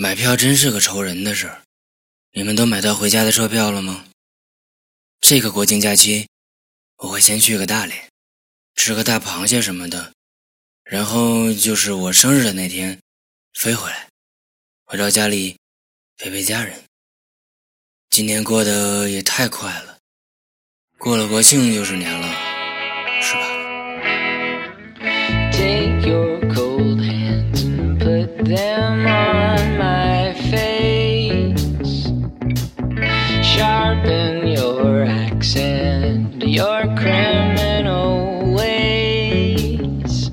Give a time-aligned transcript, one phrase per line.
[0.00, 1.60] 买票真是个愁人的事儿。
[2.30, 4.04] 你们都买到回家的车票了吗？
[5.20, 6.28] 这个国庆假期，
[6.98, 8.08] 我会先去个大连，
[8.76, 10.12] 吃个大螃蟹什么的，
[10.84, 12.96] 然后就是我生日的那天
[13.54, 14.08] 飞回来，
[14.84, 15.56] 回到家里
[16.16, 16.80] 陪陪家人。
[18.08, 19.98] 今年过得也太快了，
[20.96, 22.28] 过了国庆就是年了，
[23.20, 23.57] 是吧？
[35.98, 40.30] Accent, your criminal ways.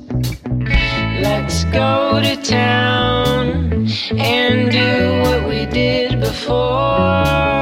[1.22, 7.55] Let's go to town and do what we did before.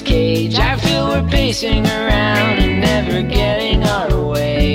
[0.00, 4.65] Cage, I feel we're pacing around and never getting our way.